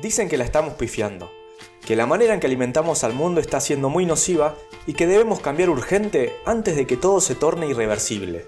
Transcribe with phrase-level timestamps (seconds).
[0.00, 1.30] Dicen que la estamos pifiando,
[1.84, 5.40] que la manera en que alimentamos al mundo está siendo muy nociva y que debemos
[5.40, 8.46] cambiar urgente antes de que todo se torne irreversible.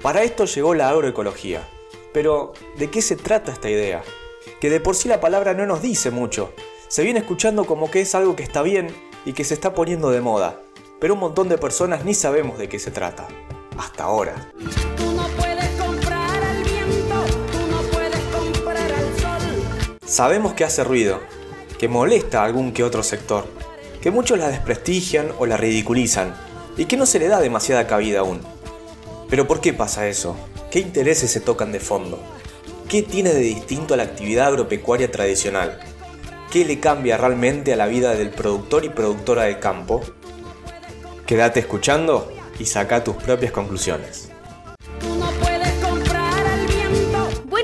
[0.00, 1.68] Para esto llegó la agroecología.
[2.12, 4.02] Pero, ¿de qué se trata esta idea?
[4.60, 6.52] Que de por sí la palabra no nos dice mucho.
[6.86, 8.94] Se viene escuchando como que es algo que está bien
[9.24, 10.60] y que se está poniendo de moda,
[11.00, 13.26] pero un montón de personas ni sabemos de qué se trata.
[13.76, 14.52] Hasta ahora.
[20.06, 21.20] Sabemos que hace ruido,
[21.80, 23.44] que molesta a algún que otro sector,
[24.00, 26.32] que muchos la desprestigian o la ridiculizan
[26.76, 28.40] y que no se le da demasiada cabida aún.
[29.28, 30.36] Pero ¿por qué pasa eso?
[30.70, 32.20] ¿Qué intereses se tocan de fondo?
[32.88, 35.80] ¿Qué tiene de distinto a la actividad agropecuaria tradicional?
[36.52, 40.02] ¿Qué le cambia realmente a la vida del productor y productora del campo?
[41.26, 44.25] Quédate escuchando y saca tus propias conclusiones.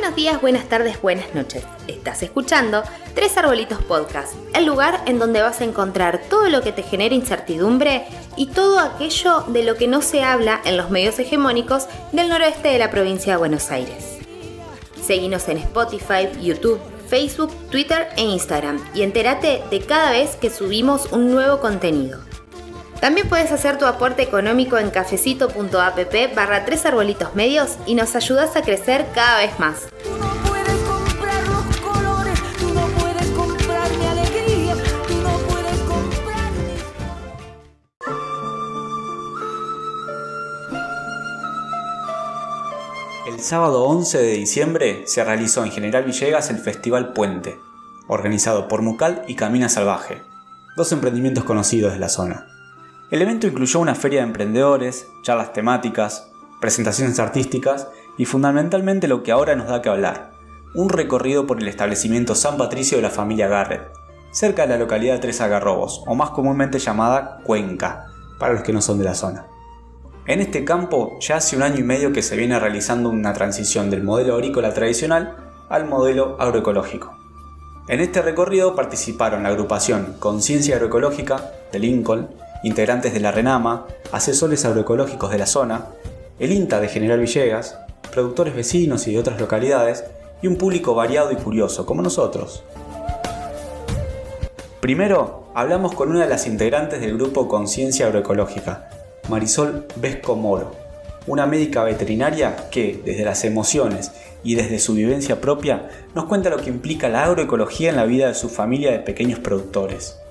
[0.02, 1.62] Buenos días, buenas tardes, buenas noches.
[1.86, 2.82] Estás escuchando
[3.14, 7.14] Tres Arbolitos Podcast, el lugar en donde vas a encontrar todo lo que te genera
[7.14, 12.28] incertidumbre y todo aquello de lo que no se habla en los medios hegemónicos del
[12.28, 14.18] noroeste de la provincia de Buenos Aires.
[15.00, 21.12] Seguinos en Spotify, YouTube, Facebook, Twitter e Instagram y entérate de cada vez que subimos
[21.12, 22.18] un nuevo contenido.
[23.02, 28.54] También puedes hacer tu aporte económico en cafecito.app barra tres arbolitos medios y nos ayudas
[28.54, 29.88] a crecer cada vez más.
[43.26, 47.58] El sábado 11 de diciembre se realizó en General Villegas el Festival Puente,
[48.06, 50.22] organizado por Mucal y Camina Salvaje,
[50.76, 52.51] dos emprendimientos conocidos de la zona.
[53.12, 56.32] El evento incluyó una feria de emprendedores, charlas temáticas,
[56.62, 60.30] presentaciones artísticas y fundamentalmente lo que ahora nos da que hablar,
[60.74, 63.92] un recorrido por el establecimiento San Patricio de la familia Garrett,
[64.30, 68.06] cerca de la localidad de Tres Agarrobos, o más comúnmente llamada Cuenca,
[68.38, 69.44] para los que no son de la zona.
[70.24, 73.90] En este campo ya hace un año y medio que se viene realizando una transición
[73.90, 75.36] del modelo agrícola tradicional
[75.68, 77.14] al modelo agroecológico.
[77.88, 82.30] En este recorrido participaron la agrupación Conciencia Agroecológica de Lincoln,
[82.62, 85.86] integrantes de la RENAMA, asesores agroecológicos de la zona,
[86.38, 87.78] el INTA de General Villegas,
[88.12, 90.04] productores vecinos y de otras localidades,
[90.42, 92.64] y un público variado y curioso, como nosotros.
[94.80, 98.90] Primero, hablamos con una de las integrantes del grupo Conciencia Agroecológica,
[99.28, 100.72] Marisol Vesco Moro,
[101.28, 104.10] una médica veterinaria que, desde las emociones
[104.42, 108.26] y desde su vivencia propia, nos cuenta lo que implica la agroecología en la vida
[108.26, 110.21] de su familia de pequeños productores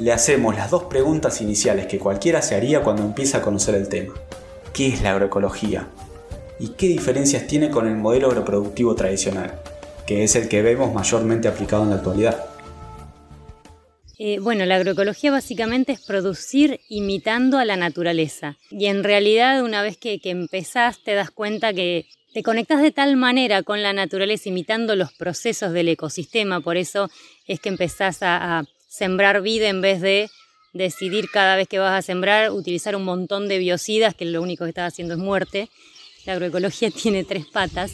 [0.00, 3.88] le hacemos las dos preguntas iniciales que cualquiera se haría cuando empieza a conocer el
[3.88, 4.14] tema.
[4.72, 5.88] ¿Qué es la agroecología?
[6.58, 9.60] ¿Y qué diferencias tiene con el modelo agroproductivo tradicional,
[10.06, 12.44] que es el que vemos mayormente aplicado en la actualidad?
[14.18, 18.56] Eh, bueno, la agroecología básicamente es producir imitando a la naturaleza.
[18.70, 22.90] Y en realidad una vez que, que empezás te das cuenta que te conectas de
[22.90, 26.60] tal manera con la naturaleza imitando los procesos del ecosistema.
[26.60, 27.10] Por eso
[27.46, 30.28] es que empezás a sembrar vida en vez de
[30.72, 34.64] decidir cada vez que vas a sembrar utilizar un montón de biocidas que lo único
[34.64, 35.70] que estás haciendo es muerte.
[36.26, 37.92] La agroecología tiene tres patas.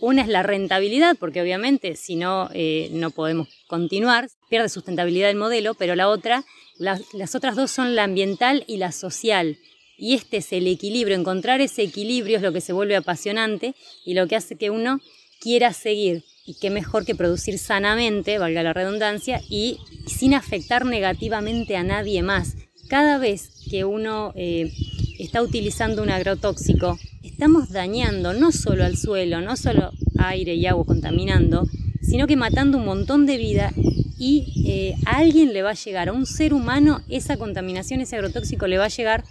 [0.00, 5.36] Una es la rentabilidad, porque obviamente si no, eh, no podemos continuar, pierde sustentabilidad el
[5.36, 6.44] modelo, pero la otra,
[6.78, 9.58] las otras dos son la ambiental y la social.
[9.96, 14.12] Y este es el equilibrio, encontrar ese equilibrio es lo que se vuelve apasionante y
[14.12, 15.00] lo que hace que uno
[15.40, 21.76] quiera seguir y qué mejor que producir sanamente, valga la redundancia, y sin afectar negativamente
[21.76, 22.56] a nadie más.
[22.88, 24.72] Cada vez que uno eh,
[25.18, 30.86] está utilizando un agrotóxico, estamos dañando no solo al suelo, no solo aire y agua
[30.86, 31.66] contaminando,
[32.00, 33.72] sino que matando un montón de vida
[34.18, 38.16] y eh, a alguien le va a llegar, a un ser humano, esa contaminación, ese
[38.16, 39.24] agrotóxico le va a llegar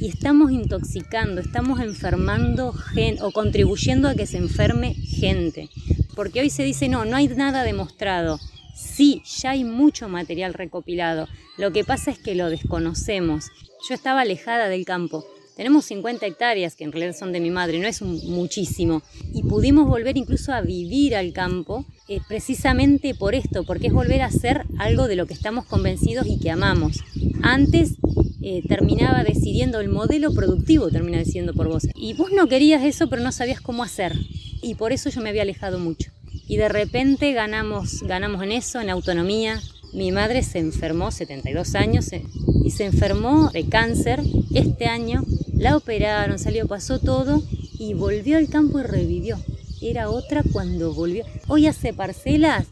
[0.00, 5.68] y estamos intoxicando, estamos enfermando gente o contribuyendo a que se enferme gente
[6.14, 8.38] porque hoy se dice, no, no hay nada demostrado.
[8.74, 11.28] Sí, ya hay mucho material recopilado.
[11.58, 13.46] Lo que pasa es que lo desconocemos.
[13.88, 15.24] Yo estaba alejada del campo.
[15.56, 19.02] Tenemos 50 hectáreas, que en realidad son de mi madre, no es muchísimo.
[19.34, 24.22] Y pudimos volver incluso a vivir al campo eh, precisamente por esto, porque es volver
[24.22, 27.00] a hacer algo de lo que estamos convencidos y que amamos.
[27.42, 27.96] Antes
[28.40, 31.86] eh, terminaba decidiendo el modelo productivo, termina decidiendo por vos.
[31.94, 34.16] Y vos no querías eso, pero no sabías cómo hacer
[34.62, 36.10] y por eso yo me había alejado mucho.
[36.48, 39.60] Y de repente ganamos, ganamos en eso, en autonomía.
[39.92, 42.24] Mi madre se enfermó, 72 años, eh,
[42.64, 44.22] y se enfermó de cáncer
[44.54, 45.24] este año.
[45.54, 47.42] La operaron, salió, pasó todo
[47.78, 49.38] y volvió al campo y revivió.
[49.82, 51.24] Era otra cuando volvió.
[51.48, 52.66] Hoy hace parcelas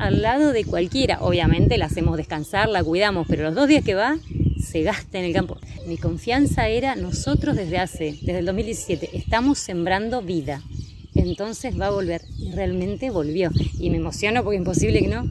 [0.00, 1.18] al lado de cualquiera.
[1.20, 4.18] Obviamente la hacemos descansar, la cuidamos, pero los dos días que va
[4.60, 5.56] se gasta en el campo.
[5.86, 10.62] Mi confianza era nosotros desde hace, desde el 2017, estamos sembrando vida.
[11.18, 12.22] Entonces va a volver.
[12.38, 13.50] Y realmente volvió.
[13.78, 15.30] Y me emociono porque es imposible que no.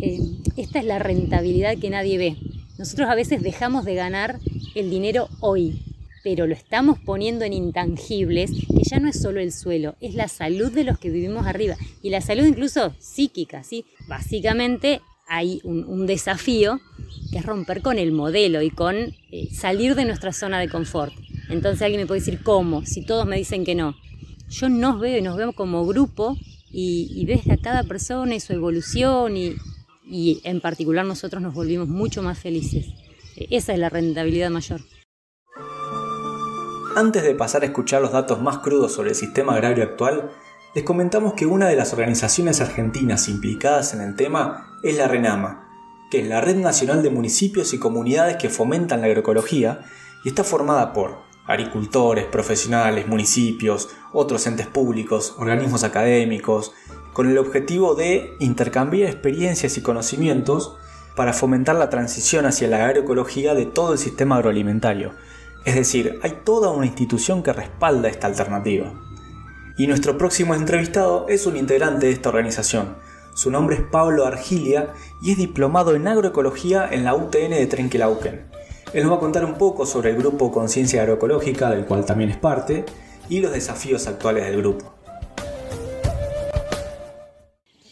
[0.00, 0.20] Eh,
[0.56, 2.36] esta es la rentabilidad que nadie ve.
[2.78, 4.38] Nosotros a veces dejamos de ganar
[4.74, 5.82] el dinero hoy,
[6.24, 10.28] pero lo estamos poniendo en intangibles, que ya no es solo el suelo, es la
[10.28, 11.76] salud de los que vivimos arriba.
[12.02, 13.84] Y la salud incluso psíquica, ¿sí?
[14.08, 16.80] Básicamente hay un, desafío
[17.30, 18.96] que es romper con el modelo y con
[19.30, 21.14] eh, salir de nuestra zona de confort.
[21.48, 22.84] Entonces alguien me puede decir, ¿cómo?
[22.84, 23.94] Si todos me dicen que no.
[24.52, 26.36] Yo nos veo y nos vemos como grupo
[26.70, 29.56] y, y ves a cada persona y su evolución y,
[30.04, 32.86] y en particular nosotros nos volvimos mucho más felices.
[33.48, 34.82] Esa es la rentabilidad mayor.
[36.94, 40.30] Antes de pasar a escuchar los datos más crudos sobre el sistema agrario actual,
[40.74, 45.66] les comentamos que una de las organizaciones argentinas implicadas en el tema es la RENAMA,
[46.10, 49.80] que es la Red Nacional de Municipios y Comunidades que fomentan la agroecología
[50.24, 56.72] y está formada por agricultores, profesionales, municipios, otros entes públicos, organismos académicos,
[57.12, 60.76] con el objetivo de intercambiar experiencias y conocimientos
[61.14, 65.12] para fomentar la transición hacia la agroecología de todo el sistema agroalimentario.
[65.64, 68.92] Es decir, hay toda una institución que respalda esta alternativa.
[69.76, 72.96] Y nuestro próximo entrevistado es un integrante de esta organización.
[73.34, 74.92] Su nombre es Pablo Argilia
[75.22, 78.46] y es diplomado en agroecología en la UTN de Trenquelauquen.
[78.92, 82.28] Él nos va a contar un poco sobre el grupo Conciencia Agroecológica, del cual también
[82.28, 82.84] es parte,
[83.30, 84.94] y los desafíos actuales del grupo.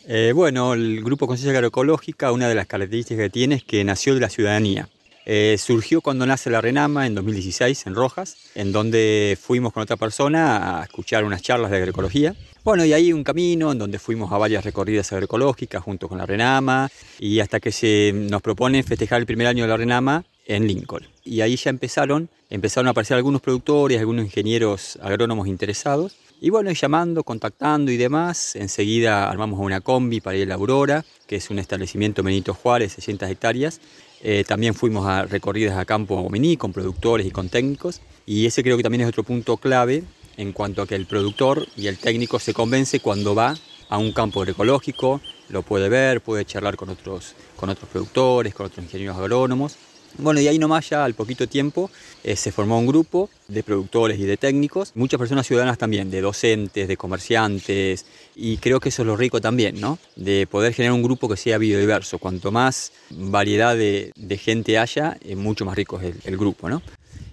[0.07, 4.15] Eh, bueno, el Grupo Conciencia Agroecológica, una de las características que tiene es que nació
[4.15, 4.89] de la ciudadanía.
[5.25, 9.97] Eh, surgió cuando nace la Renama en 2016 en Rojas, en donde fuimos con otra
[9.97, 12.35] persona a escuchar unas charlas de agroecología.
[12.65, 16.27] Bueno, y ahí un camino en donde fuimos a varias recorridas agroecológicas junto con la
[16.27, 20.67] Renama y hasta que se nos propone festejar el primer año de la Renama en
[20.67, 21.07] Lincoln.
[21.25, 26.73] Y ahí ya empezaron, empezaron a aparecer algunos productores, algunos ingenieros agrónomos interesados y bueno,
[26.73, 31.51] llamando, contactando y demás, enseguida armamos una combi para ir a la Aurora, que es
[31.51, 33.81] un establecimiento Benito Juárez, 600 hectáreas.
[34.23, 38.01] Eh, también fuimos a recorridas a campo Mení con productores y con técnicos.
[38.25, 40.03] Y ese creo que también es otro punto clave
[40.37, 43.55] en cuanto a que el productor y el técnico se convence cuando va
[43.91, 45.21] a un campo agroecológico,
[45.51, 49.77] lo puede ver, puede charlar con otros, con otros productores, con otros ingenieros agrónomos
[50.19, 51.91] bueno, y ahí nomás ya al poquito tiempo
[52.25, 56.21] eh, se formó un grupo de productores y de técnicos, muchas personas ciudadanas también, de
[56.21, 59.99] docentes, de comerciantes, y creo que eso es lo rico también, ¿no?
[60.17, 62.19] De poder generar un grupo que sea biodiverso.
[62.19, 66.83] Cuanto más variedad de, gente haya, eh, mucho más rico es el, grupo, ¿no?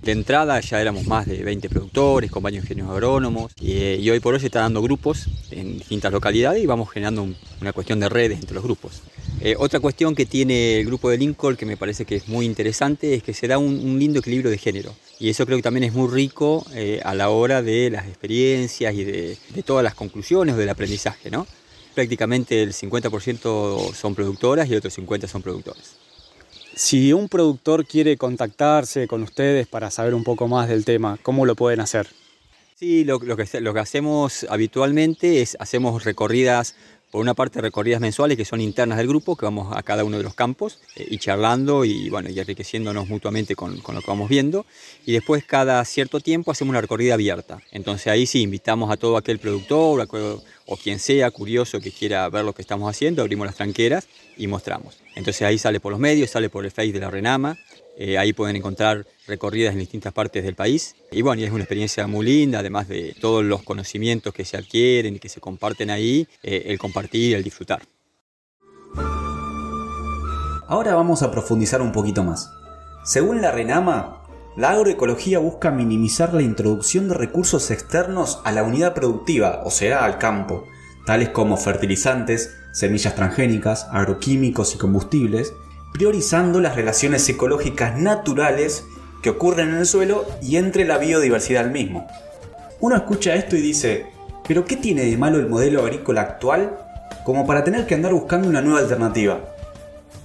[0.07, 4.21] De entrada ya éramos más de 20 productores con varios ingenieros agrónomos eh, y, hoy
[4.21, 7.27] por hoy se está dando grupos en distintas localidades y vamos generando
[7.59, 9.01] una cuestión de redes entre los grupos.
[9.42, 12.45] Eh, otra cuestión que tiene el grupo de Lincoln que me parece que es muy
[12.45, 14.95] interesante es que se da un, lindo equilibrio de género.
[15.19, 18.95] Y eso creo que también es muy rico eh, a la hora de las experiencias
[18.95, 21.30] y de, todas las conclusiones del aprendizaje.
[21.30, 21.45] ¿no?
[21.94, 26.06] Prácticamente el 50% son productoras y el otro 50% son productores.
[26.77, 31.47] Si un productor quiere contactarse con ustedes para saber un poco más del tema, ¿cómo
[31.47, 32.07] lo pueden hacer?
[32.75, 36.75] Sí, lo, que, lo que hacemos habitualmente es hacemos recorridas
[37.12, 40.17] por una parte recorridas mensuales que son internas del grupo, que vamos a cada uno
[40.17, 44.08] de los campos eh, y charlando y, bueno, y enriqueciéndonos mutuamente con, con, lo que
[44.08, 44.65] vamos viendo.
[45.05, 47.60] Y después cada cierto tiempo hacemos una recorrida abierta.
[47.72, 50.08] Entonces ahí sí invitamos a todo aquel productor
[50.65, 54.48] o quien sea curioso que quiera ver lo que estamos haciendo, abrimos las tranqueras y
[54.48, 54.98] mostramos.
[55.15, 57.58] Entonces ahí sale por los medios, sale por el Face de la Renama
[58.00, 60.96] eh, ahí pueden encontrar recorridas en distintas partes del país.
[61.12, 65.16] Y bueno, es una experiencia muy linda, además de todos los conocimientos que se adquieren
[65.16, 67.82] y que se comparten ahí, eh, el compartir el disfrutar.
[70.68, 72.51] Ahora vamos a profundizar un poquito más.
[73.04, 74.22] Según la RENAMA,
[74.58, 80.04] la agroecología busca minimizar la introducción de recursos externos a la unidad productiva, o sea,
[80.04, 80.66] al campo,
[81.06, 85.54] tales como fertilizantes, semillas transgénicas, agroquímicos y combustibles,
[85.94, 88.86] priorizando las relaciones ecológicas naturales
[89.22, 92.08] que ocurren en el suelo y entre la biodiversidad al mismo.
[92.79, 94.06] Uno escucha esto y dice,
[94.48, 96.77] ¿pero qué tiene de malo el modelo agrícola actual
[97.25, 99.39] como para tener que andar buscando una nueva alternativa?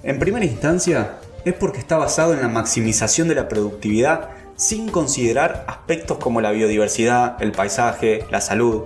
[0.03, 5.65] En primera instancia, es porque está basado en la maximización de la productividad sin considerar
[5.67, 8.83] aspectos como la biodiversidad, el paisaje, la salud,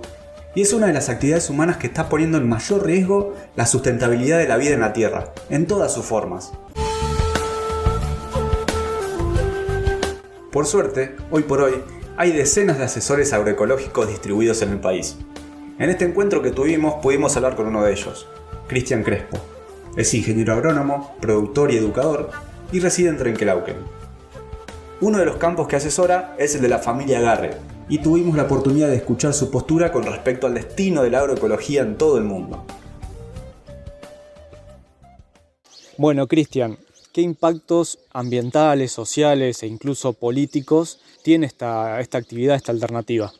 [0.58, 4.38] y es una de las actividades humanas que está poniendo en mayor riesgo la sustentabilidad
[4.38, 6.50] de la vida en la Tierra, en todas sus formas.
[10.50, 11.74] Por suerte, hoy por hoy,
[12.16, 15.16] hay decenas de asesores agroecológicos distribuidos en el país.
[15.78, 18.26] En este encuentro que tuvimos pudimos hablar con uno de ellos.
[18.66, 19.38] Cristian Crespo.
[19.96, 22.30] Es ingeniero agrónomo, productor y educador
[22.72, 23.76] y reside en Trenquelauquen.
[25.00, 27.52] Uno de los campos que asesora es el de la familia Garre,
[27.88, 31.82] y tuvimos la oportunidad de escuchar su postura con respecto al destino de la agroecología
[31.82, 32.64] en todo el mundo.
[35.96, 36.78] Bueno, Cristian,
[37.12, 43.32] ¿qué impactos ambientales, sociales e incluso políticos tiene esta, esta actividad, esta alternativa?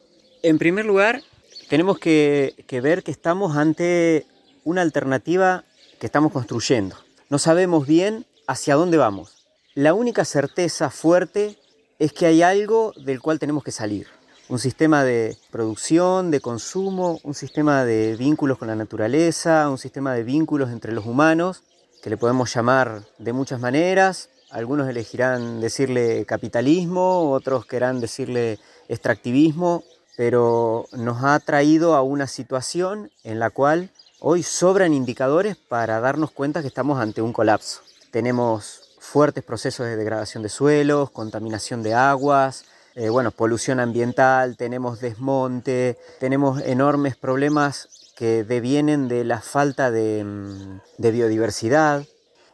[0.43, 1.23] En primer lugar,
[1.69, 4.27] tenemos que, que ver que estamos ante
[4.65, 5.65] una alternativa
[6.01, 6.97] que estamos construyendo.
[7.29, 9.47] No sabemos bien hacia dónde vamos.
[9.75, 11.57] La única certeza fuerte
[11.99, 14.18] es que hay algo del cual tenemos que salir
[14.49, 20.15] un sistema de producción, de consumo, un sistema de vínculos con la naturaleza, un sistema
[20.15, 21.63] de vínculos entre los humanos,
[22.03, 24.31] que le podemos llamar de muchas maneras.
[24.51, 29.85] Algunos elegirán decirle capitalismo, otros querrán decirle extractivismo,
[30.17, 33.91] pero nos ha traído a una situación en la cual
[34.21, 37.83] hoy sobran indicadores para darnos cuenta que estamos ante un colapso.
[38.11, 42.65] Tenemos fuertes procesos de degradación de suelos, contaminación de aguas,
[42.99, 50.25] eh, bueno, polución ambiental, tenemos desmonte, tenemos enormes problemas que devienen de la falta de,
[50.25, 52.05] mm, biodiversidad,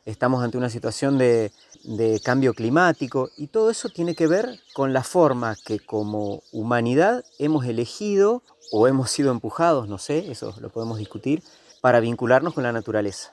[0.05, 1.51] estamos ante una situación de,
[1.85, 7.25] de cambio climático y todo eso tiene que ver con la forma que como humanidad
[7.39, 11.43] hemos elegido o hemos sido empujados, no sé, eso lo podemos discutir,
[11.81, 13.33] para vincularnos con la naturaleza.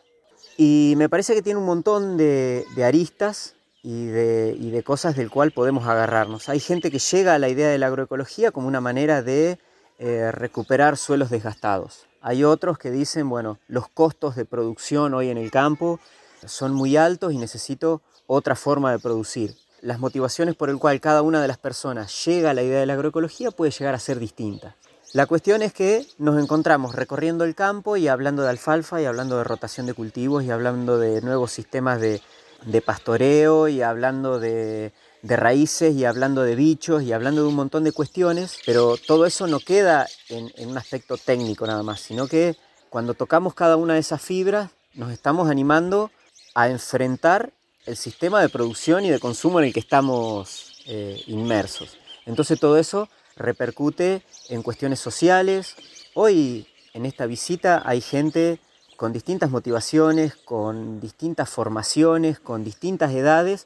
[0.55, 5.51] Y me parece que tiene un montón de, de aristas y de, cosas del cual
[5.51, 6.49] podemos agarrarnos.
[6.49, 9.59] Hay gente que llega a la idea de la agroecología como una manera de
[9.99, 12.05] eh, recuperar suelos desgastados.
[12.21, 15.99] Hay otros que dicen, bueno, los costos de producción hoy en el campo
[16.45, 19.55] son muy altos y necesito otra forma de producir.
[19.81, 22.85] Las motivaciones por el cual cada una de las personas llega a la idea de
[22.85, 24.75] la agroecología puede llegar a ser distinta.
[25.13, 29.37] La cuestión es que nos encontramos recorriendo el campo y hablando de alfalfa y hablando
[29.37, 32.21] de rotación de cultivos y hablando de nuevos sistemas de,
[32.65, 37.83] de pastoreo y hablando de, raíces y hablando de bichos y hablando de un montón
[37.83, 42.55] de cuestiones, pero todo eso no queda en, un aspecto técnico nada más, sino que
[42.89, 46.11] cuando tocamos cada una de esas fibras nos estamos animando
[46.55, 47.53] a enfrentar
[47.85, 51.97] el sistema de producción y de consumo en el que estamos eh, inmersos.
[52.25, 55.75] Entonces todo eso repercute en cuestiones sociales.
[56.13, 58.59] Hoy en esta visita hay gente
[59.01, 63.65] con distintas motivaciones, con distintas formaciones, con distintas edades,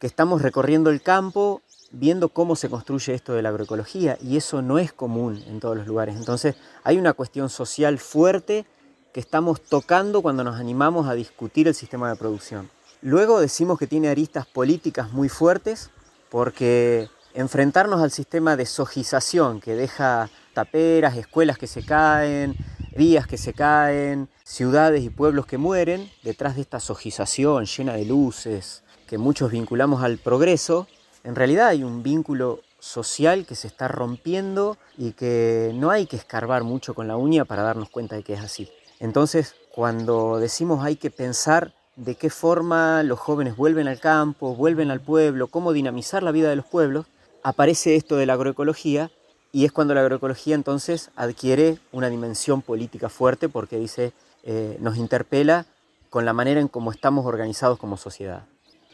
[0.00, 1.62] que estamos recorriendo el campo
[1.92, 5.76] viendo cómo se construye esto de la agroecología y eso no es común en todos
[5.76, 6.16] los lugares.
[6.16, 8.66] Entonces hay una cuestión social fuerte
[9.12, 12.68] que estamos tocando cuando nos animamos a discutir el sistema de producción.
[13.02, 15.90] Luego decimos que tiene aristas políticas muy fuertes
[16.28, 22.56] porque enfrentarnos al sistema de sojización que deja taperas, escuelas que se caen,
[22.96, 28.04] vías que se caen, ciudades y pueblos que mueren, detrás de esta sojización llena de
[28.04, 30.86] luces que muchos vinculamos al progreso,
[31.24, 36.16] en realidad hay un vínculo social que se está rompiendo y que no hay que
[36.16, 38.70] escarbar mucho con la uña para darnos cuenta de que es así.
[39.00, 44.90] Entonces, cuando decimos hay que pensar de qué forma los jóvenes vuelven al campo, vuelven
[44.90, 47.06] al pueblo, cómo dinamizar la vida de los pueblos,
[47.42, 49.10] aparece esto de la agroecología
[49.52, 54.96] y es cuando la agroecología entonces adquiere una dimensión política fuerte porque dice, eh, nos
[54.96, 55.66] interpela
[56.08, 58.44] con la manera en cómo estamos organizados como sociedad.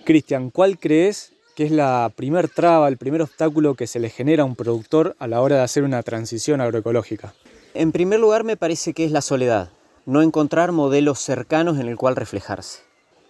[0.04, 4.42] Cristian, ¿cuál crees que es la primer traba, el primer obstáculo que se le genera
[4.42, 7.34] a un productor a la hora de hacer una transición agroecológica?
[7.74, 9.70] En primer lugar me parece que es la soledad,
[10.06, 12.80] no encontrar modelos cercanos en el cual reflejarse.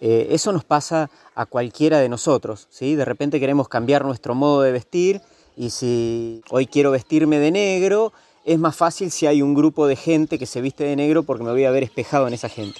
[0.01, 2.95] Eh, eso nos pasa a cualquiera de nosotros, ¿sí?
[2.95, 5.21] De repente queremos cambiar nuestro modo de vestir
[5.59, 8.13] y si hoy quiero vestirme de negro,
[8.45, 11.43] es más fácil si hay un grupo de gente que se viste de negro porque
[11.43, 12.79] me voy a ver espejado en esa gente.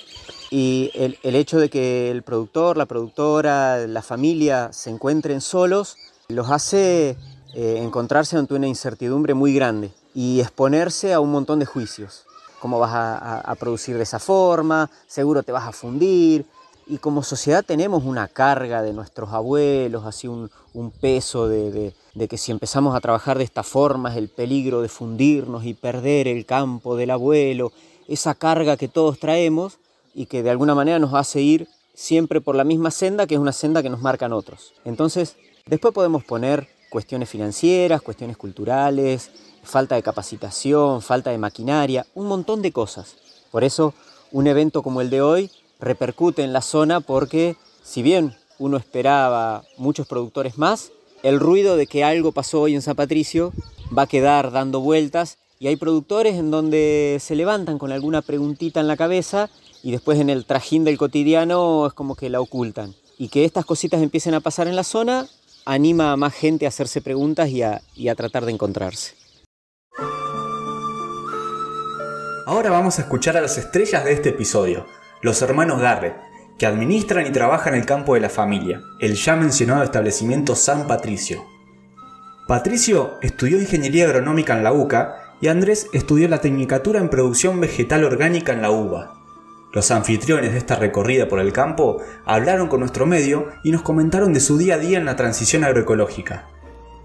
[0.49, 5.97] Y el, hecho de que el productor, la productora, la familia se encuentren solos,
[6.29, 7.17] los hace
[7.53, 12.23] eh, encontrarse ante una incertidumbre muy grande y exponerse a un montón de juicios.
[12.61, 14.89] ¿Cómo vas a producir de esa forma?
[15.07, 16.45] Seguro te vas a fundir,
[16.89, 20.49] y como sociedad tenemos una carga de nuestros abuelos, así un,
[20.99, 21.93] peso de,
[22.27, 26.27] que si empezamos a trabajar de esta forma es el peligro de fundirnos y perder
[26.27, 27.71] el campo del abuelo,
[28.07, 29.77] esa carga que todos traemos
[30.13, 33.39] y que de alguna manera nos hace ir siempre por la misma senda, que es
[33.39, 34.73] una senda que nos marcan otros.
[34.85, 35.35] Entonces,
[35.65, 39.31] después podemos poner cuestiones financieras, cuestiones culturales,
[39.63, 43.15] falta de capacitación, falta de maquinaria, un montón de cosas.
[43.51, 43.93] Por eso,
[44.31, 49.63] un evento como el de hoy repercute en la zona porque si bien uno esperaba
[49.77, 50.91] muchos productores más,
[51.23, 53.53] el ruido de que algo pasó hoy en San Patricio
[53.95, 58.79] va a quedar dando vueltas Y hay productores en donde se levantan con alguna preguntita
[58.79, 59.49] en la cabeza
[59.83, 62.95] y después en el trajín del cotidiano es como que la ocultan.
[63.17, 65.27] Y que estas cositas empiecen a pasar en la zona
[65.65, 69.15] anima a más gente a hacerse preguntas y a, y a tratar de encontrarse.
[72.45, 74.85] Ahora vamos a escuchar a las estrellas de este episodio,
[75.21, 76.15] los hermanos Garrett,
[76.59, 81.45] que administran y trabajan el campo de la familia, el ya mencionado establecimiento San Patricio.
[82.47, 88.03] Patricio estudió ingeniería agronómica en la UCA y Andrés estudió la tecnicatura en producción vegetal
[88.03, 89.13] orgánica en la UBA.
[89.71, 94.33] Los anfitriones de esta recorrida por el campo hablaron con nuestro medio y nos comentaron
[94.33, 96.47] de su día a día en la transición agroecológica.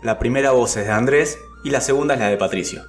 [0.02, 2.82] La primera voz es de Andrés y la segunda es la de Patricio.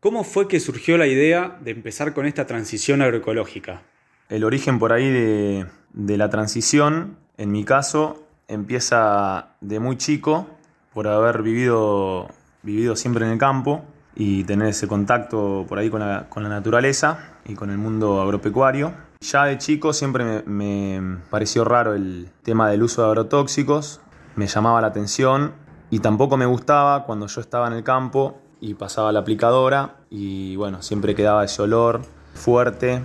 [0.00, 3.82] ¿Cómo fue que surgió la idea de empezar con esta transición agroecológica?
[4.28, 10.46] El origen por ahí de, la transición, en mi caso, empieza de muy chico,
[10.92, 12.28] por haber vivido,
[12.62, 16.50] vivido siempre en el campo y tener ese contacto por ahí con la, con la
[16.50, 18.92] naturaleza y con el mundo agropecuario.
[19.20, 24.02] Ya de chico siempre me, me, pareció raro el tema del uso de agrotóxicos,
[24.36, 25.54] me llamaba la atención
[25.88, 30.54] y tampoco me gustaba cuando yo estaba en el campo y pasaba la aplicadora y
[30.56, 32.02] bueno, siempre quedaba ese olor
[32.34, 33.00] fuerte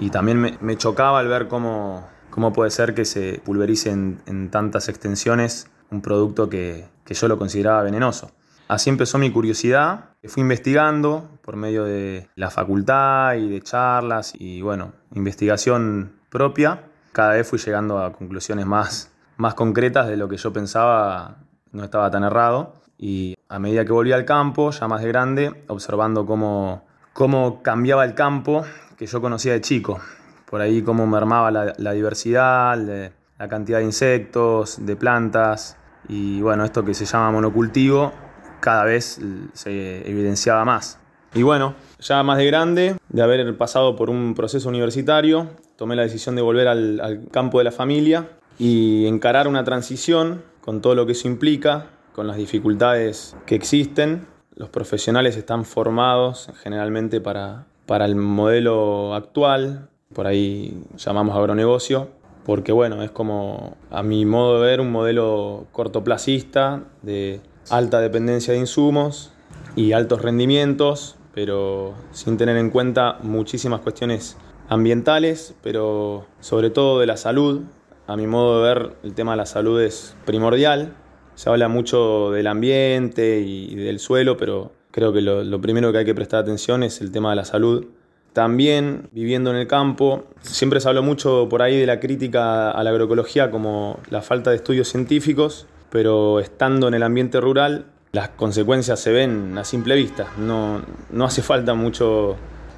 [0.00, 4.88] y también me, chocaba al ver cómo, cómo puede ser que se pulverice en, tantas
[4.88, 8.30] extensiones un producto que, que yo lo consideraba venenoso.
[8.66, 10.06] Así empezó mi curiosidad.
[10.24, 16.84] Fui investigando por medio de la facultad y de charlas y bueno, investigación propia.
[17.12, 21.36] Cada vez fui llegando a conclusiones más, más concretas de lo que yo pensaba
[21.72, 22.74] no estaba tan errado.
[22.96, 28.04] Y a medida que volví al campo, ya más de grande, observando cómo, cómo cambiaba
[28.04, 28.64] el campo
[29.00, 29.98] que yo conocía de chico.
[30.44, 35.78] Por ahí cómo mermaba la, la diversidad, la cantidad de insectos, de plantas.
[36.06, 38.12] Y bueno, esto que se llama monocultivo
[38.60, 39.18] cada vez
[39.54, 40.98] se evidenciaba más.
[41.32, 46.02] Y bueno, ya más de grande, de haber pasado por un proceso universitario, tomé la
[46.02, 48.28] decisión de volver al, campo de la familia
[48.58, 54.26] y encarar una transición con todo lo que eso implica, con las dificultades que existen.
[54.56, 62.06] Los profesionales están formados generalmente para, para el modelo actual, por ahí llamamos agronegocio,
[62.44, 68.54] porque bueno, es como a mi modo de ver un modelo cortoplacista de alta dependencia
[68.54, 69.32] de insumos
[69.74, 74.36] y altos rendimientos, pero sin tener en cuenta muchísimas cuestiones
[74.68, 77.62] ambientales, pero sobre todo de la salud.
[78.06, 80.94] A mi modo de ver, el tema de la salud es primordial.
[81.34, 85.98] Se habla mucho del ambiente y del suelo, pero creo que lo, lo primero que
[85.98, 87.86] hay que prestar atención es el tema de la salud.
[88.32, 92.84] También viviendo en el campo, siempre se habló mucho por ahí de la crítica a
[92.84, 98.28] la agroecología como la falta de estudios científicos, pero estando en el ambiente rural, las
[98.30, 100.28] consecuencias se ven a simple vista.
[100.38, 102.36] No, no hace falta mucho,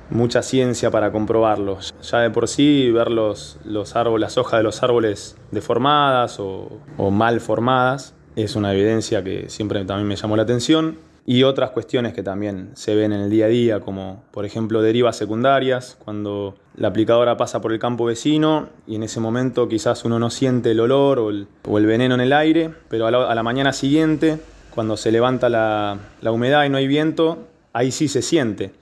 [0.08, 1.78] mucha ciencia para comprobarlo.
[2.02, 6.80] Ya de por sí, ver los, los árboles, las hojas de los árboles deformadas o,
[6.96, 10.96] o mal formadas es una evidencia que siempre también me llamó la atención.
[11.24, 14.82] Y otras cuestiones que también se ven en el día a día, como por ejemplo
[14.82, 20.04] derivas secundarias, cuando la aplicadora pasa por el campo vecino y en ese momento quizás
[20.04, 23.34] uno no siente el olor o el, o el veneno en el aire, pero a
[23.34, 24.38] la, mañana siguiente,
[24.74, 28.72] cuando se levanta la, la humedad y no hay viento, ahí sí se siente.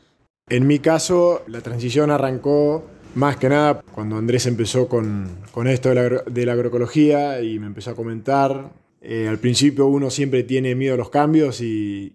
[0.49, 5.91] En mi caso, la transición arrancó más que nada cuando Andrés empezó con, con esto
[5.91, 8.71] de la agroecología y me empezó a comentar
[9.03, 12.13] eh, al principio uno siempre tiene miedo a los cambios y,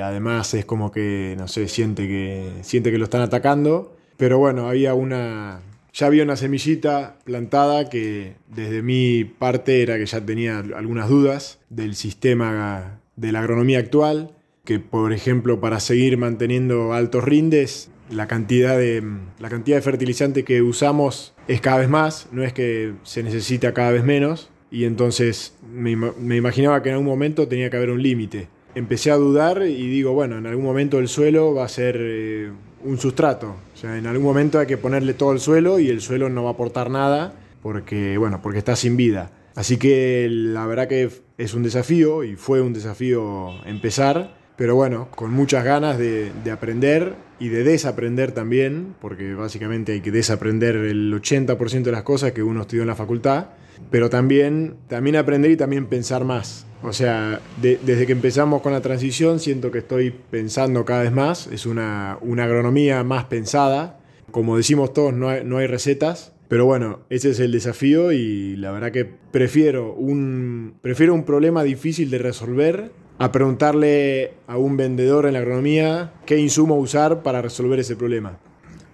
[0.00, 3.96] además es como que, no sé, siente que, siente que lo están atacando.
[4.16, 5.60] Pero bueno, había una,
[5.92, 11.58] ya había una semillita plantada que desde mi parte era que ya tenía algunas dudas
[11.68, 14.32] del sistema de la agronomía actual,
[14.64, 19.02] que por ejemplo para seguir manteniendo altos rindes, la cantidad de,
[19.38, 23.74] la cantidad de fertilizante que usamos es cada vez más, no es que se necesita
[23.74, 27.90] cada vez menos y entonces me, me, imaginaba que en algún momento tenía que haber
[27.90, 28.48] un límite.
[28.74, 32.50] Empecé a dudar y digo, bueno, en algún momento el suelo va a ser eh,
[32.84, 33.56] un sustrato.
[33.74, 36.44] O sea, en algún momento hay que ponerle todo el suelo y el suelo no
[36.44, 39.30] va a aportar nada porque, bueno, porque está sin vida.
[39.54, 45.08] Así que la verdad que es un desafío y fue un desafío empezar, pero bueno,
[45.16, 50.76] con muchas ganas de, de aprender y de desaprender también, porque básicamente hay que desaprender
[50.76, 53.46] el 80% de las cosas que uno estudió en la facultad
[53.90, 56.66] pero también, también aprender y también pensar más.
[56.82, 61.12] O sea, de, desde que empezamos con la transición siento que estoy pensando cada vez
[61.12, 64.00] más, es una, una agronomía más pensada.
[64.30, 68.56] Como decimos todos, no hay, no hay recetas, pero bueno, ese es el desafío y
[68.56, 74.76] la verdad que prefiero un, prefiero un problema difícil de resolver a preguntarle a un
[74.76, 78.38] vendedor en la agronomía qué insumo usar para resolver ese problema.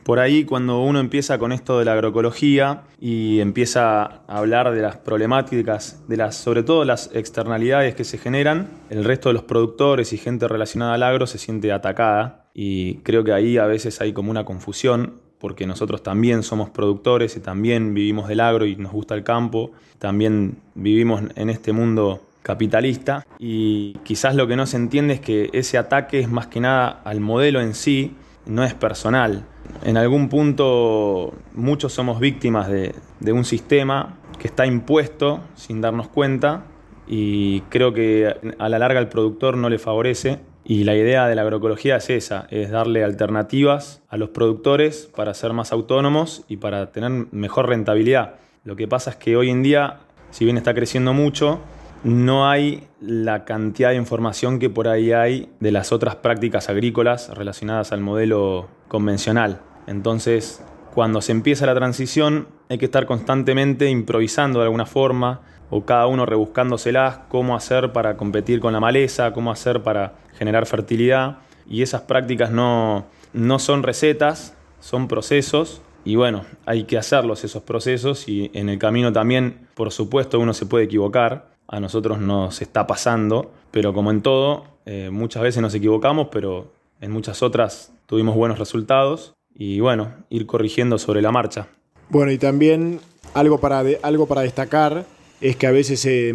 [0.04, 4.82] Por ahí cuando uno empieza con esto de la agroecología y empieza a hablar de
[4.82, 9.44] las problemáticas, de las, sobre todo las externalidades que se generan, el resto de los
[9.44, 12.50] productores y gente relacionada al agro se siente atacada.
[12.52, 17.36] Y creo que ahí a veces hay como una confusión porque nosotros también somos productores
[17.36, 22.20] y también vivimos del agro y nos gusta el campo, también vivimos en este mundo
[22.42, 23.26] capitalista.
[23.38, 27.00] Y quizás lo que no se entiende es que ese ataque es más que nada
[27.04, 28.14] al modelo en sí,
[28.44, 29.46] no es personal
[29.84, 32.94] en algún punto muchos somos víctimas de,
[33.32, 36.64] un sistema que está impuesto sin darnos cuenta
[37.06, 41.34] y creo que a la larga al productor no le favorece y la idea de
[41.34, 46.56] la agroecología es esa, es darle alternativas a los productores para ser más autónomos y
[46.56, 48.36] para tener mejor rentabilidad.
[48.64, 49.98] Lo que pasa es que hoy en día,
[50.30, 51.60] si bien está creciendo mucho,
[52.04, 57.30] no hay la cantidad de información que por ahí hay de las otras prácticas agrícolas
[57.30, 59.62] relacionadas al modelo convencional.
[59.86, 60.62] Entonces,
[60.94, 65.40] cuando se empieza la transición, hay que estar constantemente improvisando de alguna forma,
[65.70, 70.66] o cada uno rebuscándoselas, cómo hacer para competir con la maleza, cómo hacer para generar
[70.66, 71.38] fertilidad.
[71.66, 75.80] Y esas prácticas no, no son recetas, son procesos.
[76.04, 80.52] Y bueno, hay que hacerlos esos procesos y en el camino también, por supuesto, uno
[80.52, 81.53] se puede equivocar.
[81.66, 86.72] A nosotros nos está pasando, pero como en todo, eh, muchas veces nos equivocamos, pero
[87.00, 91.68] en muchas otras tuvimos buenos resultados y bueno, ir corrigiendo sobre la marcha.
[92.10, 93.00] Bueno, y también
[93.34, 95.06] algo para, algo para destacar
[95.40, 96.34] es que a veces, se,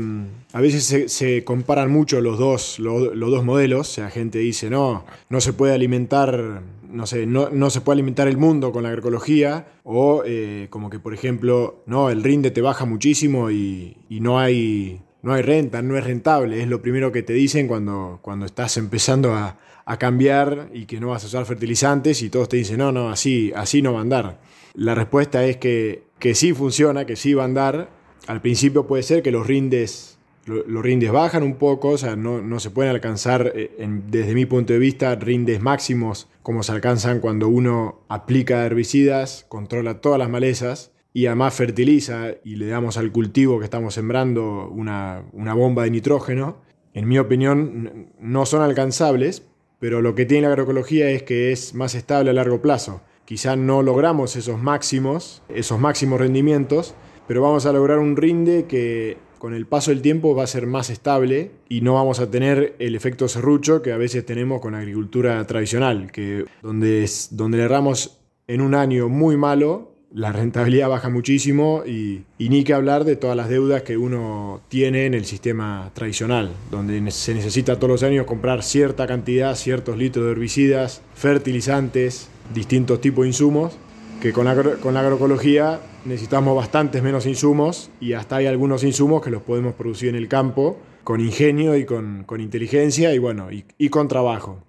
[0.53, 3.89] a veces se, comparan mucho los dos, los, dos modelos.
[3.89, 7.95] O sea, gente dice, no, no se puede alimentar, no sé, no, no se puede
[7.95, 9.67] alimentar el mundo con la agroecología.
[9.83, 15.01] O eh, como que, por ejemplo, no, el rinde te baja muchísimo y no hay
[15.21, 18.77] no hay renta, no es rentable, es lo primero que te dicen cuando, cuando estás
[18.77, 19.57] empezando a,
[19.97, 23.51] cambiar y que no vas a usar fertilizantes y todos te dicen, no, no, así,
[23.55, 24.39] así no va a andar.
[24.75, 27.89] La respuesta es que, que sí funciona, que sí va a andar.
[28.27, 32.39] Al principio puede ser que los rindes, los rindes bajan un poco, o sea, no,
[32.39, 33.71] no se pueden alcanzar, eh,
[34.11, 40.01] desde mi punto de vista, rindes máximos como se alcanzan cuando uno aplica herbicidas, controla
[40.01, 45.23] todas las malezas y además fertiliza y le damos al cultivo que estamos sembrando una,
[45.33, 46.57] bomba de nitrógeno,
[46.93, 49.43] en mi opinión no son alcanzables,
[49.79, 53.01] pero lo que tiene la agroecología es que es más estable a largo plazo.
[53.25, 56.95] Quizá no logramos esos máximos, esos máximos rendimientos,
[57.27, 60.67] pero vamos a lograr un rinde que con el paso del tiempo va a ser
[60.67, 64.73] más estable y no vamos a tener el efecto serrucho que a veces tenemos con
[64.73, 70.89] la agricultura tradicional, que donde, donde le erramos en un año muy malo, la rentabilidad
[70.89, 75.25] baja muchísimo y, ni que hablar de todas las deudas que uno tiene en el
[75.25, 81.01] sistema tradicional, donde se necesita todos los años comprar cierta cantidad, ciertos litros de herbicidas,
[81.13, 83.77] fertilizantes, distintos tipos de insumos,
[84.21, 84.47] que con
[84.81, 89.75] con la agroecología necesitamos bastantes menos insumos y hasta hay algunos insumos que los podemos
[89.75, 94.63] producir en el campo con ingenio y con, inteligencia y bueno, y con trabajo.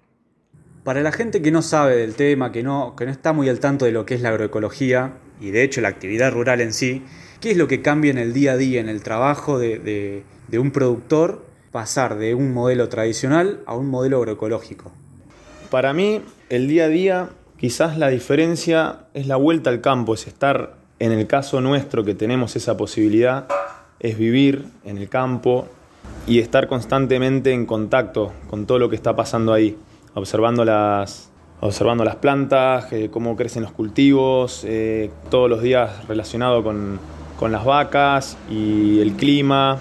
[0.83, 3.59] Para la gente que no sabe del tema, que no, que no está muy al
[3.59, 7.01] tanto de lo que es la agroecología y de hecho la actividad rural en sí,
[7.41, 10.23] ¿qué es lo que cambia en el día a día, en el trabajo de,
[10.53, 14.91] un productor, pasar de un modelo tradicional a un modelo agroecológico?
[15.69, 20.27] Para mí, el día a día, quizás la diferencia es la vuelta al campo, es
[20.27, 23.47] estar, en el caso nuestro que tenemos esa posibilidad,
[23.99, 25.67] es vivir en el campo
[26.27, 29.77] y estar constantemente en contacto con todo lo que está pasando ahí
[30.13, 31.30] observando las,
[31.61, 36.99] observando las plantas, eh, cómo crecen los cultivos, eh, todos los días relacionado con,
[37.49, 39.79] las vacas y el clima,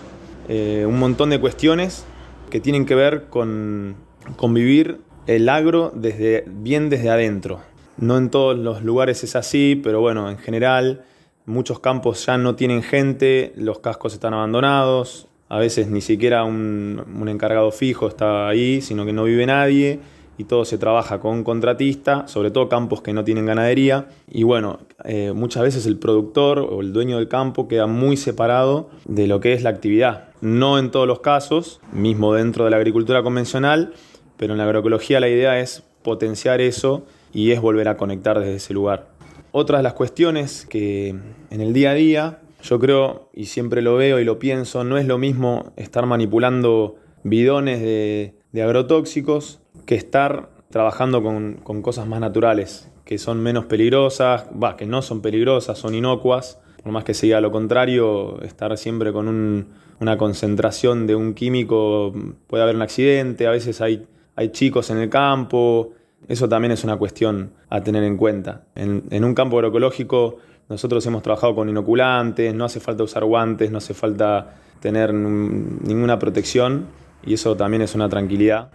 [0.48, 2.06] eh, un montón de cuestiones
[2.48, 3.96] que tienen que ver con,
[4.36, 7.60] con vivir el agro desde, bien desde adentro.
[7.98, 11.04] No en todos los lugares es así, pero bueno, en general
[11.44, 17.04] muchos campos ya no tienen gente, los cascos están abandonados, a veces ni siquiera un,
[17.14, 20.00] un encargado fijo está ahí, sino que no vive nadie
[20.40, 24.08] y todo se trabaja con contratista, sobre todo campos que no tienen ganadería.
[24.26, 28.88] Y bueno, eh, muchas veces el productor o el dueño del campo queda muy separado
[29.04, 30.30] de lo que es la actividad.
[30.40, 33.92] No en todos los casos, mismo dentro de la agricultura convencional,
[34.38, 38.54] pero en la agroecología la idea es potenciar eso y es volver a conectar desde
[38.54, 39.08] ese lugar.
[39.52, 41.08] Otra de las cuestiones que
[41.50, 44.96] en el día a día, yo creo, y siempre lo veo y lo pienso, no
[44.96, 52.90] es lo mismo estar manipulando bidones de agrotóxicos que estar trabajando con, cosas más naturales,
[53.04, 57.26] que son menos peligrosas, va, que no son peligrosas, son inocuas, por más que se
[57.26, 59.66] diga lo contrario, estar siempre con
[59.98, 62.14] una concentración de un químico,
[62.46, 65.92] puede haber un accidente, a veces hay, hay chicos en el campo,
[66.28, 68.64] eso también es una cuestión a tener en cuenta.
[68.74, 70.36] En, un campo agroecológico
[70.68, 76.18] nosotros hemos trabajado con inoculantes, no hace falta usar guantes, no hace falta tener ninguna
[76.18, 76.86] protección
[77.24, 78.70] y eso también es una tranquilidad.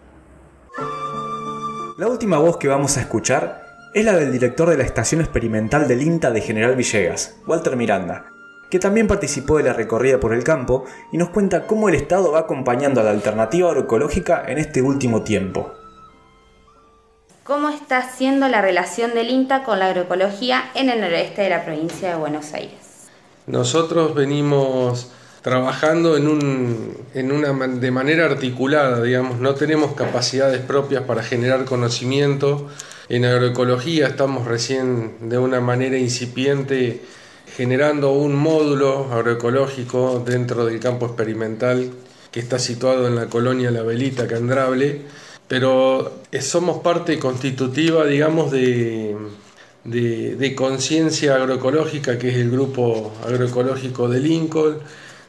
[1.97, 5.87] La última voz que vamos a escuchar es la del director de la Estación Experimental
[5.87, 8.25] del INTA de General Villegas, Walter Miranda,
[8.69, 12.33] que también participó de la recorrida por el campo y nos cuenta cómo el Estado
[12.33, 15.71] va acompañando a la alternativa agroecológica en este último tiempo.
[17.45, 21.63] ¿Cómo está siendo la relación del INTA con la agroecología en el noroeste de la
[21.63, 23.07] provincia de Buenos Aires?
[23.47, 25.13] Nosotros venimos
[25.45, 31.65] trabajando en, un, en una, de manera articulada, digamos, no tenemos capacidades propias para generar
[31.65, 32.67] conocimiento.
[33.09, 37.03] En agroecología estamos recién de una manera incipiente
[37.55, 41.91] generando un módulo agroecológico dentro del campo experimental
[42.31, 45.01] que está situado en la colonia La Velita Candrable,
[45.47, 49.15] pero somos parte constitutiva, digamos, de,
[49.83, 54.79] de, conciencia agroecológica, que es el grupo agroecológico de Lincoln.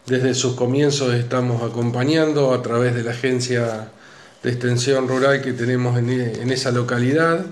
[0.07, 3.89] Desde sus comienzos estamos acompañando a través de la agencia
[4.41, 7.45] de extensión rural que tenemos en, en esa localidad.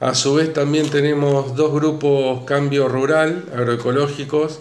[0.00, 4.60] A su vez también tenemos dos grupos cambio rural agroecológicos,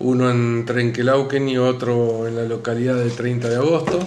[0.00, 3.98] uno en Trenquelauquen y otro en la localidad de 30 de agosto,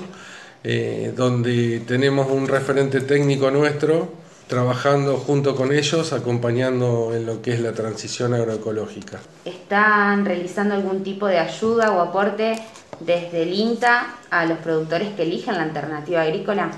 [0.63, 7.53] eh, donde tenemos un referente técnico nuestro trabajando junto con ellos, acompañando en lo que
[7.53, 9.19] es la transición agroecológica.
[9.43, 12.61] ¿Están realizando algún tipo de ayuda o aporte
[12.99, 16.71] desde el INTA a los productores que elijan la alternativa agrícola?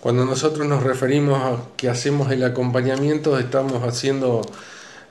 [0.00, 4.40] Cuando nosotros nos referimos a que hacemos el acompañamiento, estamos haciendo,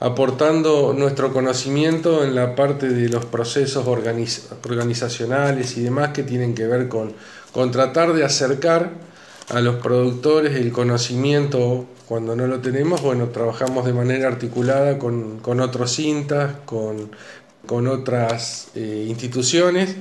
[0.00, 6.66] aportando nuestro conocimiento en la parte de los procesos organizacionales y demás que tienen que
[6.66, 7.12] ver con,
[7.52, 9.09] con tratar de acercar
[9.50, 15.40] a los productores el conocimiento cuando no lo tenemos, bueno, trabajamos de manera articulada con,
[15.60, 19.96] otros cintas, con, otras eh, instituciones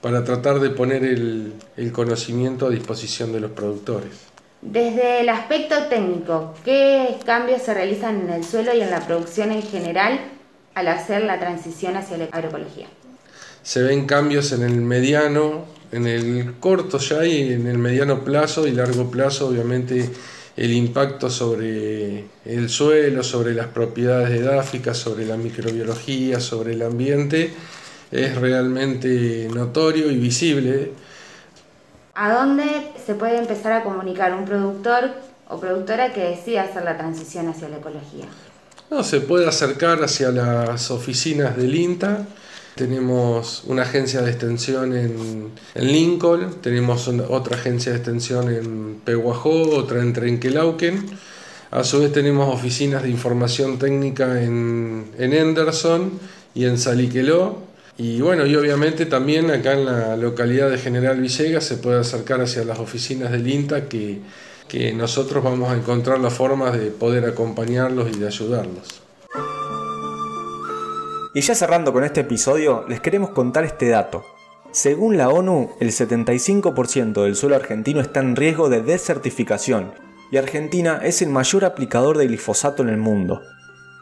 [0.00, 1.54] para tratar de poner el,
[1.92, 4.10] conocimiento a disposición de los productores.
[4.62, 9.50] Desde el aspecto técnico, ¿qué cambios se realizan en el suelo y en la producción
[9.50, 10.20] en general
[10.74, 12.86] al hacer la transición hacia la agroecología?
[13.62, 18.66] Se ven cambios en el mediano, en el corto ya y en el mediano plazo
[18.66, 20.10] y largo plazo, obviamente
[20.56, 27.52] el impacto sobre el suelo, sobre las propiedades edáficas, sobre la microbiología, sobre el ambiente
[28.10, 30.92] es realmente notorio y visible.
[32.14, 32.64] ¿A dónde
[33.04, 35.10] se puede empezar a comunicar un productor
[35.48, 38.26] o productora que decida hacer la transición hacia la ecología?
[38.90, 42.26] No, se puede acercar hacia las oficinas del INTA.
[42.80, 50.00] Tenemos una agencia de extensión en, Lincoln, tenemos otra agencia de extensión en Pehuajó, otra
[50.00, 51.10] en Trenquelauquen.
[51.70, 56.18] A su vez tenemos oficinas de información técnica en, en Henderson
[56.54, 57.58] y en Saliqueló
[57.98, 62.40] y bueno, y obviamente también acá en la localidad de General Villegas se puede acercar
[62.40, 64.20] hacia las oficinas del INTA que,
[64.68, 69.02] que nosotros vamos a encontrar las formas de poder acompañarlos y de ayudarlos.
[71.32, 74.24] Y ya cerrando con este episodio, les queremos contar este dato.
[74.72, 79.92] Según la ONU, el 75% del suelo argentino está en riesgo de desertificación
[80.32, 83.42] y Argentina es el mayor aplicador de glifosato en el mundo.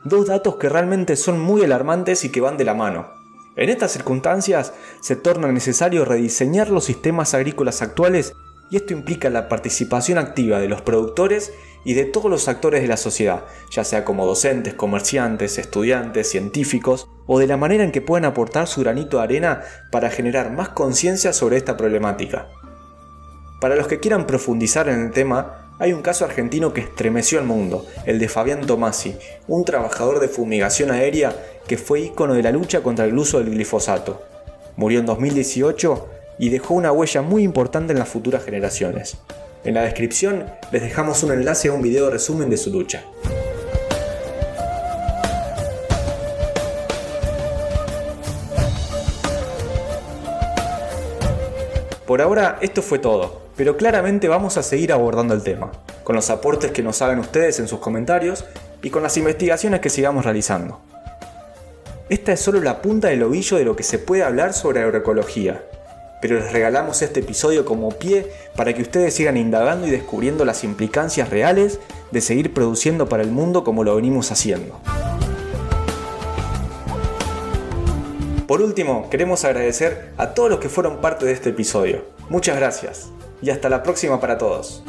[0.04, 3.10] Dos datos que realmente son muy alarmantes y que van de la mano.
[3.56, 8.32] En estas circunstancias se torna necesario rediseñar los sistemas agrícolas actuales
[8.70, 11.52] y esto implica la participación activa de los productores
[11.88, 17.08] y de todos los actores de la sociedad, ya sea como docentes, comerciantes, estudiantes, científicos,
[17.26, 20.68] o de la manera en que puedan aportar su granito de arena para generar más
[20.68, 22.48] conciencia sobre esta problemática.
[23.58, 27.46] Para los que quieran profundizar en el tema, hay un caso argentino que estremeció al
[27.46, 31.34] mundo, el de Fabián Tomasi, un trabajador de fumigación aérea
[31.66, 34.20] que fue ícono de la lucha contra el uso del glifosato.
[34.76, 36.06] Murió en 2018
[36.38, 39.16] y dejó una huella muy importante en las futuras generaciones.
[39.64, 43.02] En la descripción les dejamos un enlace a un video resumen de su lucha.
[52.06, 55.72] Por ahora esto fue todo, pero claramente vamos a seguir abordando el tema,
[56.04, 58.44] con los aportes que nos hagan ustedes en sus comentarios
[58.80, 60.80] y con las investigaciones que sigamos realizando.
[62.08, 65.62] Esta es solo la punta del ovillo de lo que se puede hablar sobre agroecología,
[66.20, 68.26] pero les regalamos este episodio como pie
[68.56, 73.30] para que ustedes sigan indagando y descubriendo las implicancias reales de seguir produciendo para el
[73.30, 74.80] mundo como lo venimos haciendo.
[78.46, 82.06] Por último, queremos agradecer a todos los que fueron parte de este episodio.
[82.30, 83.08] Muchas gracias
[83.42, 84.82] y hasta la próxima para todos.